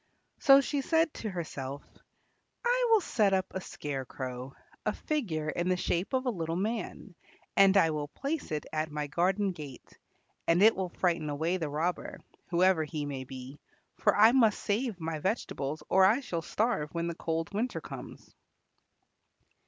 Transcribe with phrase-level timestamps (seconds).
[0.39, 1.83] So she said to herself,
[2.65, 7.13] "I will set up a scarecrow, a figure in the shape of a little man,
[7.55, 9.99] and I will place it at my garden gate,
[10.47, 12.17] and it will frighten away the robber,
[12.49, 13.59] whoever he may be,
[13.99, 18.33] for I must save my vegetables or I shall starve when the cold winter comes."